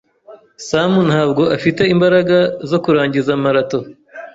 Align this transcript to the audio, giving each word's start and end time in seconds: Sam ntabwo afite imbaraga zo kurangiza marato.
Sam 0.67 0.91
ntabwo 1.09 1.43
afite 1.55 1.81
imbaraga 1.93 2.37
zo 2.69 2.77
kurangiza 2.83 3.31
marato. 3.43 3.79